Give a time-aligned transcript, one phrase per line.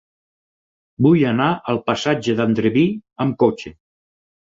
[1.09, 2.89] Vull anar al passatge d'Andreví
[3.27, 3.79] amb cotxe.